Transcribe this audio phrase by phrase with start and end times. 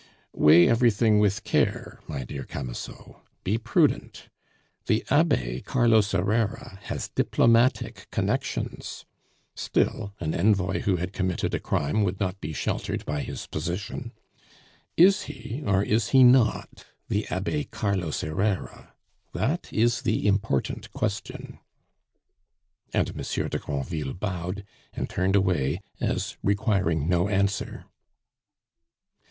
[0.33, 3.21] "Weigh everything with care, my dear Camusot.
[3.43, 4.29] Be prudent.
[4.87, 9.05] The Abbe Carlos Herrera has diplomatic connections;
[9.53, 14.11] still, an envoy who had committed a crime would not be sheltered by his position.
[14.97, 18.95] Is he or is he not the Abbe Carlos Herrera?
[19.33, 21.59] That is the important question."
[22.91, 27.85] And Monsieur de Granville bowed, and turned away, as requiring no answer.